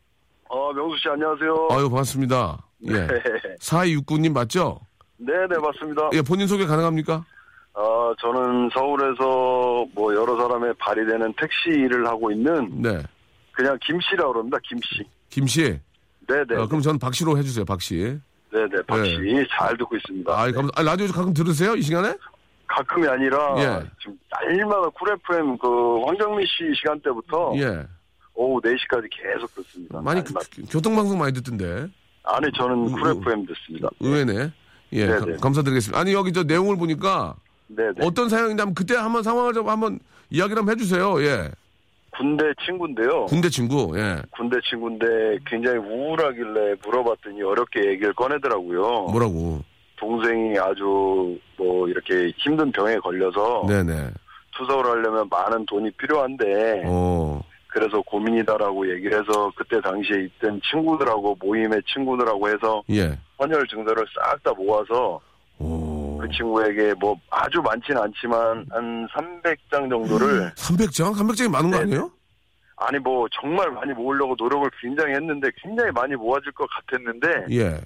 [0.47, 1.67] 어, 명수 씨 안녕하세요.
[1.71, 2.63] 아유, 반갑습니다.
[2.87, 2.93] 예.
[2.93, 3.07] 네.
[3.59, 4.79] 4269님 맞죠?
[5.17, 6.09] 네, 네, 맞습니다.
[6.13, 7.25] 예, 본인 소개 가능합니까?
[7.73, 13.03] 어, 저는 서울에서 뭐 여러 사람의 발휘되는 택시 일을 하고 있는 네.
[13.51, 14.59] 그냥 김씨라고 그럽니다.
[14.63, 15.03] 김씨.
[15.29, 15.77] 김씨.
[16.29, 16.55] 네, 네.
[16.55, 18.17] 어, 그럼 저는 박씨로 해주세요, 박씨.
[18.53, 18.81] 네, 네.
[18.87, 19.45] 박씨.
[19.51, 20.31] 잘 듣고 있습니다.
[20.31, 21.75] 아, 감, 아, 라디오 가끔 들으세요?
[21.75, 22.15] 이 시간에?
[22.67, 23.83] 가끔이 아니라 예.
[23.99, 27.85] 지금 날마다 쿨 FM 그 황정민 씨 시간대부터 예.
[28.37, 29.99] 오후 4시까지 계속 듣습니다.
[29.99, 30.71] 많이 그.
[30.71, 31.87] 교통방송 많이 듣던데.
[32.23, 33.89] 아니, 저는 쿨 음, FM 듣습니다.
[33.99, 34.51] 의외네.
[34.93, 35.37] 예, 네, 감- 네.
[35.37, 35.99] 감사드리겠습니다.
[35.99, 37.35] 아니, 여기 저 내용을 보니까
[37.67, 38.05] 네, 네.
[38.05, 38.29] 어떤
[38.61, 41.21] 한번 그때 한번 상황을 좀 한번 이야기를 한번 해주세요.
[41.23, 41.49] 예.
[42.15, 43.25] 군대 친구인데요.
[43.25, 44.21] 군대 친구, 예.
[44.31, 45.05] 군대 친구인데
[45.45, 48.81] 굉장히 우울하길래 물어봤더니 어렵게 얘기를 꺼내더라고요.
[49.11, 49.61] 뭐라고.
[49.97, 54.09] 동생이 아주 뭐 이렇게 힘든 병에 걸려서 네네.
[54.57, 57.41] 투석을 하려면 많은 돈이 필요한데 어,
[57.77, 63.15] 그래서 고민이다라고 얘기를 해서 그때 당시에 있던 친구들하고 모임의 친구들하고 해서 예.
[63.39, 65.21] 헌혈 증서를 싹 다 모아서
[65.59, 66.17] 오.
[66.17, 71.13] 그 친구에게 뭐 아주 많지는 않지만 한 300장 정도를 300장?
[71.13, 72.11] 300장이 많은 거 네, 아니에요?
[72.77, 77.79] 아니 뭐 정말 많이 모으려고 노력을 굉장히 했는데 굉장히 많이 모아질 것 같았는데 예.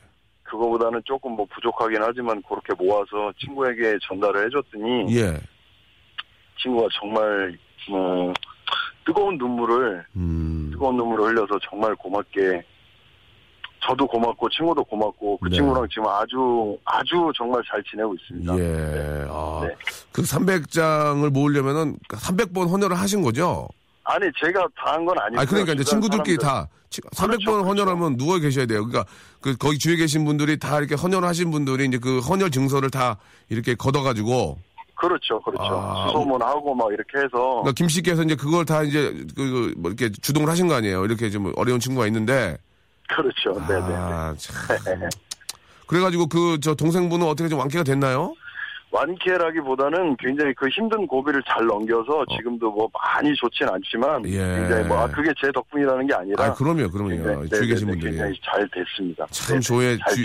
[0.44, 5.38] 그거보다는 조금 뭐 부족하긴 하지만 그렇게 모아서 친구에게 전달을 해줬더니 예.
[6.62, 7.58] 친구가 정말
[7.92, 8.32] 어,
[9.12, 10.70] 뜨거운 눈물을 음.
[10.72, 12.64] 뜨거운 눈물을 흘려서 정말 고맙게
[13.86, 15.56] 저도 고맙고 친구도 고맙고 그 네.
[15.58, 18.58] 친구랑 지금 아주 아주 정말 잘 지내고 있습니다.
[18.58, 19.26] 예.
[19.30, 19.76] 아, 네.
[20.12, 23.68] 그 300장을 모으려면은 300번 헌혈을 하신 거죠?
[24.04, 25.42] 아니 제가 다 한 건 아니고.
[25.42, 28.86] 아, 그러니까 이제 친구들끼리 다 300번 그렇죠, 헌혈하면 누워 계셔야 돼요.
[28.86, 29.10] 그러니까
[29.42, 33.18] 그 거기 주위에 계신 분들이 다 이렇게 헌혈하신 분들이 이제 그 헌혈 증서를 다
[33.50, 34.58] 이렇게 걷어가지고
[35.02, 35.64] 그렇죠, 그렇죠.
[35.64, 37.30] 아, 수소문하고 막 이렇게 해서.
[37.32, 41.04] 그러니까 김 씨께서 이제 그걸 다 이제 그, 뭐 이렇게 주동을 하신 거 아니에요.
[41.06, 42.56] 이렇게 좀 어려운 친구가 있는데.
[43.10, 43.54] 그렇죠.
[43.68, 43.96] 네네.
[43.96, 44.56] 아, 참.
[45.88, 48.36] 그래가지고 그 저 동생분은 어떻게 좀 완쾌가 됐나요?
[48.92, 54.22] 완쾌라기보다는 굉장히 그 힘든 고비를 잘 넘겨서 지금도 뭐 많이 좋진 않지만 어.
[54.28, 54.38] 예.
[54.60, 57.10] 굉장히 뭐 아, 그게 제 덕분이라는 게 아니라 아, 그럼요, 그럼요.
[57.10, 58.12] 굉장히- 주위에 계신 분들이.
[58.12, 59.26] 굉장히 잘 됐습니다.
[59.32, 60.24] 참 네네, 조에 잘 주-.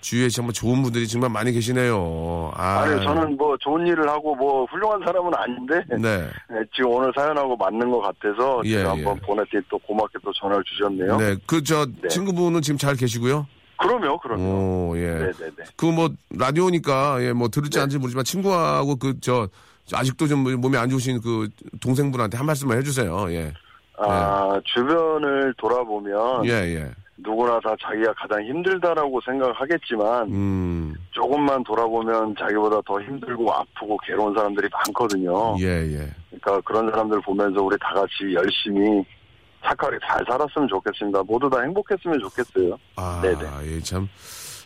[0.00, 2.52] 주위에 정말 좋은 분들이 정말 많이 계시네요.
[2.54, 5.98] 아, 아니 저는 뭐 좋은 일을 하고 뭐 훌륭한 사람은 아닌데 네.
[6.50, 9.20] 네, 지금 오늘 사연하고 맞는 것 같아서 예, 제가 한번 예.
[9.26, 11.16] 보냈더니 또 고맙게 또 전화를 주셨네요.
[11.16, 11.36] 네.
[11.46, 12.08] 그, 저, 네.
[12.08, 13.46] 친구분은 지금 잘 계시고요?
[13.80, 14.42] 그럼요, 그럼요.
[14.42, 15.06] 오, 예.
[15.06, 15.64] 네네네.
[15.76, 17.80] 그 뭐, 라디오니까, 예, 뭐, 들을지 네.
[17.80, 19.48] 않을지 모르지만, 친구하고 그, 저,
[19.92, 21.48] 아직도 좀 몸이 안 좋으신 그
[21.80, 23.32] 동생분한테 한 말씀만 해주세요.
[23.32, 23.52] 예.
[23.98, 26.90] 아 주변을 돌아보면 예, 예.
[27.18, 34.68] 누구나 다 자기가 가장 힘들다라고 생각하겠지만 음, 조금만 돌아보면 자기보다 더 힘들고 아프고 괴로운 사람들이
[34.72, 35.56] 많거든요.
[35.60, 36.10] 예, 예.
[36.28, 39.04] 그러니까 그런 사람들 보면서 우리 다 같이 열심히
[39.64, 41.22] 착하게 잘 살았으면 좋겠습니다.
[41.24, 42.76] 모두 다 행복했으면 좋겠어요.
[42.96, 43.44] 아, 네네.
[43.76, 44.08] 예, 참.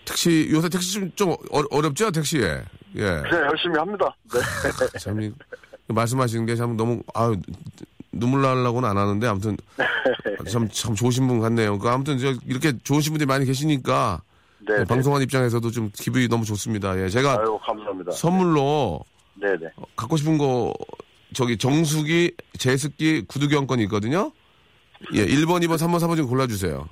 [0.04, 2.62] 택시, 요새 택시 좀, 좀 어, 어렵죠, 택시에?
[2.96, 3.00] 예.
[3.00, 4.14] 그냥 열심히 합니다.
[4.32, 4.40] 네.
[5.00, 5.32] 참, 이-
[5.88, 7.36] 말씀하시는 게 참 너무, 아유,
[8.12, 9.56] 눈물 나려고는 안 하는데, 아무튼,
[10.50, 11.78] 참, 참 좋으신 분 같네요.
[11.78, 14.20] 그, 아무튼, 저, 이렇게 좋으신 분들이 많이 계시니까,
[14.66, 14.78] 네.
[14.78, 14.84] 네.
[14.84, 16.98] 방송한 입장에서도 좀 기분이 너무 좋습니다.
[17.02, 18.12] 예, 제가 아유 감사합니다.
[18.12, 19.00] 선물로
[19.34, 19.70] 네네.
[19.96, 20.72] 갖고 싶은 거,
[21.34, 24.30] 저기, 정수기, 제습기, 구두경권이 있거든요?
[25.12, 26.88] 예, 1번, 2번, 3번, 4번 중 골라주세요.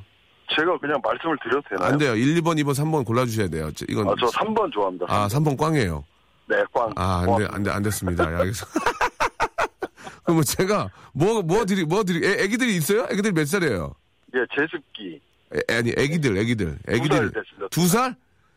[0.54, 1.88] 제가 그냥 말씀을 드려도 되나요?
[1.88, 2.14] 안 돼요.
[2.14, 3.70] 1, 2번, 2번, 3번 골라주셔야 돼요.
[3.74, 4.08] 저- 이건.
[4.08, 5.06] 아, 저 3번 좋아합니다.
[5.08, 6.04] 아, 3번 꽝이에요.
[6.48, 6.90] 네, 꽝.
[6.96, 8.30] 아, 안 돼, 안 돼, 안 됐습니다.
[8.30, 8.66] 예, 알겠어.
[10.24, 13.06] 그럼 뭐 제가, 뭐, 뭐 드리, 뭐 드리, 애, 애기들이 있어요?
[13.10, 13.94] 애기들이 몇 살이에요?
[14.34, 15.20] 예, 제습기.
[15.54, 16.78] 애, 아니, 애기들, 애기들.
[16.88, 17.16] 애기들.
[17.16, 17.68] 살 됐습니다.
[17.70, 18.14] 두 살?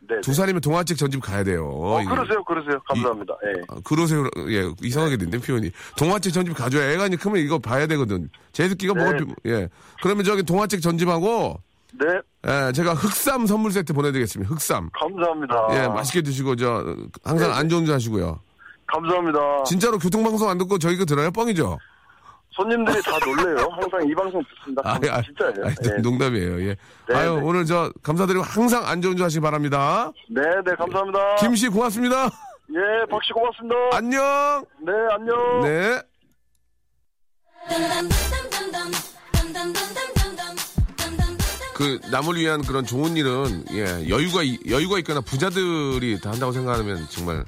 [0.08, 0.22] 네.
[0.22, 1.68] 두 살이면 동화책 전집 가야 돼요.
[1.68, 2.00] 어.
[2.08, 2.80] 그러세요, 그러세요.
[2.88, 3.34] 감사합니다.
[3.48, 3.62] 예.
[3.70, 4.24] 아, 그러세요.
[4.50, 5.72] 예, 이상하게 됐네, 표현이.
[5.98, 8.30] 동화책 전집 가져야 애가 이제 크면 이거 봐야 되거든.
[8.52, 9.04] 제습기가 네.
[9.04, 9.68] 뭐가, 좀- 예.
[10.04, 11.60] 그러면 저기 동화책 전집하고,
[11.94, 12.06] 네,
[12.48, 14.54] 예, 제가 흑삼 선물 세트 보내드리겠습니다.
[14.54, 14.89] 흑삼.
[14.94, 15.68] 감사합니다.
[15.72, 17.56] 예, 맛있게 드시고, 저, 항상 네.
[17.58, 18.39] 안전운전 하시고요.
[18.88, 19.39] 감사합니다.
[19.65, 21.32] 진짜로 교통방송 안 듣고 저희 거 들어요?
[21.32, 21.78] 뻥이죠?
[22.56, 23.68] 손님들이 다 놀래요.
[23.80, 24.82] 항상 이 방송 듣습니다.
[24.86, 25.65] 아, 아, 진짜예요.
[25.65, 26.02] 아니, 예.
[26.02, 26.62] 농담이에요.
[26.70, 26.76] 예.
[27.10, 27.41] 네, 아유, 네.
[27.44, 30.12] 오늘 저 감사드리고 항상 안전운전 하시기 바랍니다.
[30.30, 31.36] 네, 네, 감사합니다.
[31.38, 32.26] 김 씨 고맙습니다.
[32.26, 33.76] 예, 박씨 고맙습니다.
[33.94, 34.65] 안녕.
[34.82, 35.62] 네, 안녕.
[35.63, 36.02] 네.
[41.74, 47.06] 그 남을 위한 그런 좋은 일은 예, 여유가 이- 여유가 있거나 부자들이 다 한다고 생각하면
[47.10, 47.44] 정말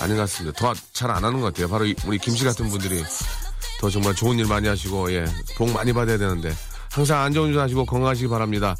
[0.00, 0.58] 아닌 것 같습니다.
[0.58, 1.68] 더 잘 안 하는 것 같아요.
[1.68, 3.00] 바로 이- 우리 김 씨 같은 분들이
[3.80, 5.24] 더 정말 좋은 일 많이 하시고 예,
[5.56, 6.52] 복 많이 받아야 되는데
[6.90, 8.76] 항상 안전운전 하시고 건강하시기 바랍니다.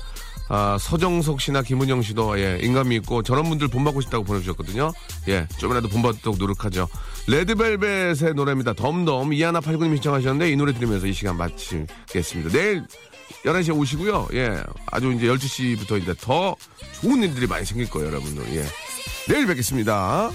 [0.51, 4.93] 아, 서정석 씨나 김은영 씨도 예, 인간미 있고 저런 분들 본받고 싶다고 보내주셨거든요.
[5.29, 6.87] 예, 좀이라도 본받도록 노력하죠.
[7.29, 8.75] 레드벨벳의 노래입니다.
[8.75, 12.51] 덤덤 이하나 팔구님 신청하셨는데 이 노래 들으면서 이 시간 마치겠습니다.
[12.51, 12.85] 내일
[13.47, 14.29] 11시에 오시고요.
[14.35, 16.55] 예, 아주 이제 12시부터 이제 더
[17.01, 18.55] 좋은 일들이 많이 생길 거예요, 여러분들.
[18.55, 18.67] 예.
[19.29, 20.31] 내일 뵙겠습니다.